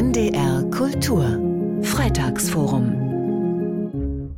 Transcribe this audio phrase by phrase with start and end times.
[0.00, 1.38] NDR Kultur
[1.82, 4.32] Freitagsforum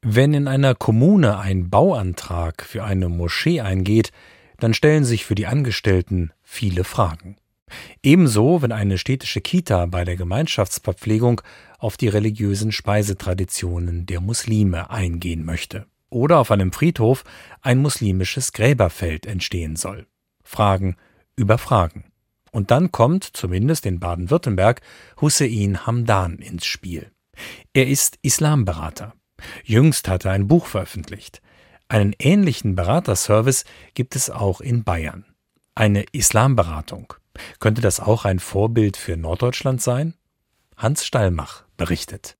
[0.00, 4.10] Wenn in einer Kommune ein Bauantrag für eine Moschee eingeht,
[4.58, 7.36] dann stellen sich für die Angestellten viele Fragen.
[8.02, 11.42] Ebenso, wenn eine städtische Kita bei der Gemeinschaftsverpflegung
[11.78, 15.84] auf die religiösen Speisetraditionen der Muslime eingehen möchte.
[16.08, 17.24] Oder auf einem Friedhof
[17.60, 20.06] ein muslimisches Gräberfeld entstehen soll.
[20.42, 20.96] Fragen
[21.36, 22.09] über Fragen.
[22.50, 24.80] Und dann kommt, zumindest in Baden-Württemberg,
[25.20, 27.10] Hussein Hamdan ins Spiel.
[27.72, 29.14] Er ist Islamberater.
[29.64, 31.40] Jüngst hat er ein Buch veröffentlicht.
[31.88, 35.24] Einen ähnlichen Beraterservice gibt es auch in Bayern.
[35.74, 37.14] Eine Islamberatung.
[37.58, 40.14] Könnte das auch ein Vorbild für Norddeutschland sein?
[40.76, 42.36] Hans Stallmach berichtet.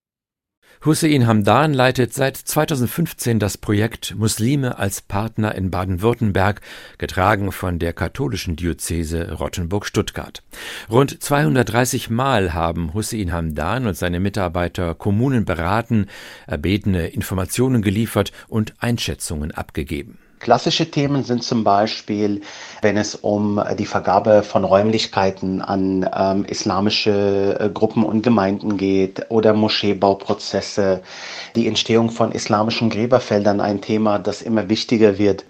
[0.83, 6.63] Hussein Hamdan leitet seit 2015 das Projekt Muslime als Partner in Baden-Württemberg,
[6.97, 10.43] getragen von der katholischen Diözese Rottenburg-Stuttgart.
[10.89, 16.07] Rund 230 Mal haben Hussein Hamdan und seine Mitarbeiter Kommunen beraten,
[16.47, 20.17] erbetene Informationen geliefert und Einschätzungen abgegeben.
[20.41, 22.41] Klassische Themen sind zum Beispiel,
[22.81, 29.27] wenn es um die Vergabe von Räumlichkeiten an ähm, islamische äh, Gruppen und Gemeinden geht
[29.29, 31.03] oder Moscheebauprozesse,
[31.55, 35.45] die Entstehung von islamischen Gräberfeldern, ein Thema, das immer wichtiger wird.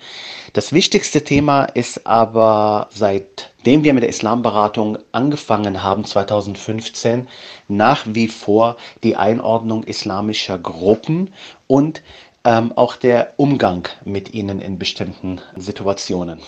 [0.55, 7.29] Das wichtigste Thema ist aber, seitdem wir mit der Islamberatung angefangen haben, 2015,
[7.69, 11.33] nach wie vor die Einordnung islamischer Gruppen
[11.69, 12.03] und
[12.45, 16.41] ähm, auch der Umgang mit ihnen in bestimmten Situationen.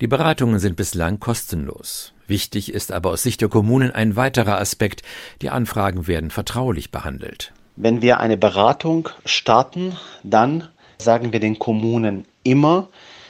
[0.00, 2.12] Die Beratungen sind bislang kostenlos.
[2.26, 5.02] Wichtig ist aber aus Sicht der Kommunen ein weiterer Aspekt.
[5.42, 7.52] Die Anfragen werden vertraulich behandelt.
[7.74, 10.68] Wenn wir eine Beratung starten, dann
[10.98, 12.88] sagen wir den Kommunen immer,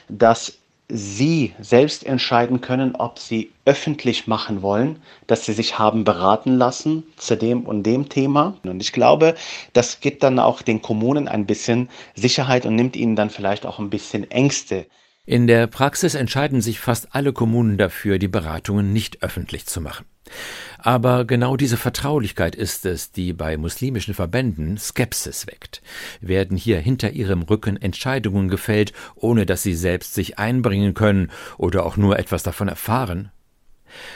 [0.09, 0.59] dass
[0.91, 7.05] Sie selbst entscheiden können, ob Sie öffentlich machen wollen, dass Sie sich haben beraten lassen
[7.17, 8.57] zu dem und dem Thema.
[8.65, 9.35] Und ich glaube,
[9.75, 13.79] das gibt dann auch den Kommunen ein bisschen Sicherheit und nimmt ihnen dann vielleicht auch
[13.79, 14.87] ein bisschen Ängste.
[15.29, 20.07] In der Praxis entscheiden sich fast alle Kommunen dafür, die Beratungen nicht öffentlich zu machen.
[20.79, 25.83] Aber genau diese Vertraulichkeit ist es, die bei muslimischen Verbänden Skepsis weckt.
[26.23, 31.85] Werden hier hinter ihrem Rücken Entscheidungen gefällt, ohne dass sie selbst sich einbringen können oder
[31.85, 33.31] auch nur etwas davon erfahren?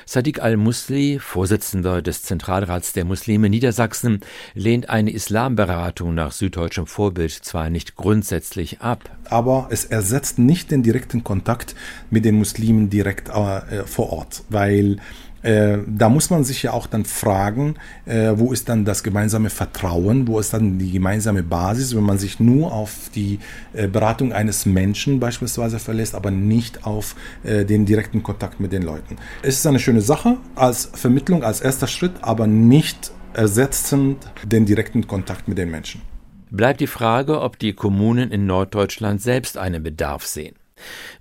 [0.06, 4.20] Sadiq al-Musli, Vorsitzender des Zentralrats der Muslime Niedersachsen,
[4.54, 9.10] lehnt eine Islamberatung nach süddeutschem Vorbild zwar nicht grundsätzlich ab.
[9.28, 11.74] Aber es ersetzt nicht den direkten Kontakt
[12.10, 14.98] mit den Muslimen direkt äh, vor Ort, weil
[15.42, 17.74] äh, da muss man sich ja auch dann fragen,
[18.06, 22.18] äh, wo ist dann das gemeinsame Vertrauen, wo ist dann die gemeinsame Basis, wenn man
[22.18, 23.38] sich nur auf die
[23.72, 28.82] äh, Beratung eines Menschen beispielsweise verlässt, aber nicht auf äh, den direkten Kontakt mit den
[28.82, 29.16] Leuten.
[29.42, 35.06] Es ist eine schöne Sache als Vermittlung, als erster Schritt, aber nicht ersetzend den direkten
[35.06, 36.02] Kontakt mit den Menschen.
[36.50, 40.54] Bleibt die Frage, ob die Kommunen in Norddeutschland selbst einen Bedarf sehen.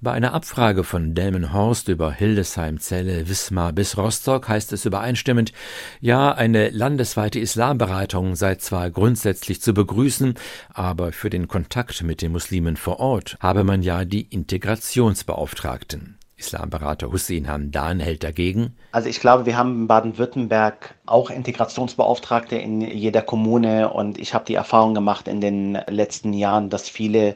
[0.02, 5.52] Bei einer Abfrage von Delmenhorst über Hildesheim, Celle, Wismar bis Rostock heißt es übereinstimmend,
[6.00, 10.36] ja, eine landesweite Islamberatung sei zwar grundsätzlich zu begrüßen,
[10.74, 16.21] aber für den Kontakt mit den Muslimen vor Ort habe man ja die Integrationsbeauftragten.
[16.42, 18.76] Islamberater Hussein Hamdan hält dagegen.
[18.92, 24.46] Also ich glaube, wir haben in Baden-Württemberg auch Integrationsbeauftragte in jeder Kommune und ich habe
[24.46, 27.36] die Erfahrung gemacht in den letzten Jahren, dass viele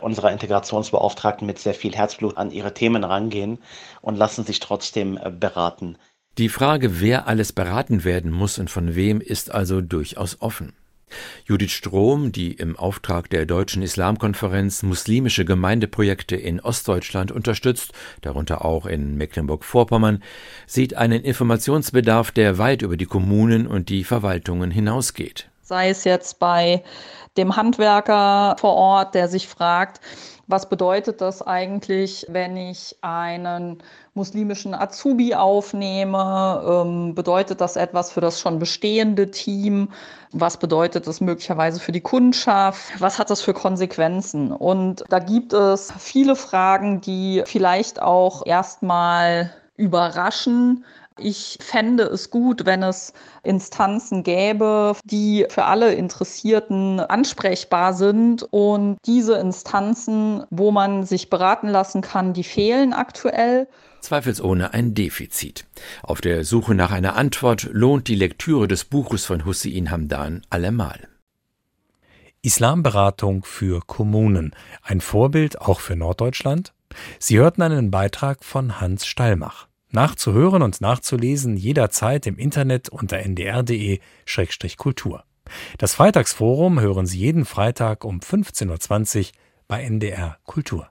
[0.00, 3.58] unserer Integrationsbeauftragten mit sehr viel Herzblut an ihre Themen rangehen
[4.00, 5.98] und lassen sich trotzdem äh, beraten.
[6.38, 10.74] Die Frage, wer alles beraten werden muss und von wem, ist also durchaus offen.
[11.48, 18.84] Judith Strom, die im Auftrag der Deutschen Islamkonferenz muslimische Gemeindeprojekte in Ostdeutschland unterstützt, darunter auch
[18.84, 20.24] in Mecklenburg-Vorpommern,
[20.66, 25.48] sieht einen Informationsbedarf, der weit über die Kommunen und die Verwaltungen hinausgeht.
[25.66, 26.84] Sei es jetzt bei
[27.36, 30.00] dem Handwerker vor Ort, der sich fragt,
[30.46, 33.82] was bedeutet das eigentlich, wenn ich einen
[34.14, 36.62] muslimischen Azubi aufnehme?
[36.64, 39.88] Ähm, bedeutet das etwas für das schon bestehende Team?
[40.30, 43.00] Was bedeutet das möglicherweise für die Kundschaft?
[43.00, 44.52] Was hat das für Konsequenzen?
[44.52, 50.84] Und da gibt es viele Fragen, die vielleicht auch erstmal überraschen,
[51.18, 58.46] ich fände es gut, wenn es Instanzen gäbe, die für alle Interessierten ansprechbar sind.
[58.50, 63.68] Und diese Instanzen, wo man sich beraten lassen kann, die fehlen aktuell.
[64.00, 65.66] Zweifelsohne ein Defizit.
[66.02, 71.08] Auf der Suche nach einer Antwort lohnt die Lektüre des Buches von Hussein Hamdan allemal.
[72.42, 74.54] Islamberatung für Kommunen.
[74.82, 76.72] Ein Vorbild auch für Norddeutschland?
[77.18, 79.66] Sie hörten einen Beitrag von Hans Stallmach.
[79.96, 85.24] Nachzuhören und nachzulesen jederzeit im Internet unter ndr.de-kultur.
[85.78, 89.24] Das Freitagsforum hören Sie jeden Freitag um 15.20 Uhr
[89.68, 90.90] bei NDR Kultur.